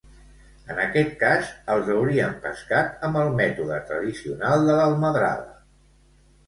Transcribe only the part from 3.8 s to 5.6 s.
tradicional de l'almadrava.